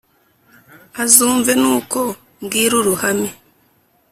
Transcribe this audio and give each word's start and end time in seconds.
azumve 1.03 1.51
n’uko 1.61 1.99
mbwira 2.43 2.73
uruhame 2.81 3.29